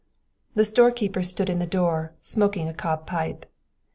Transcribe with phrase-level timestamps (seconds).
[0.55, 3.45] The storekeeper stood in the door, smoking a cob pipe.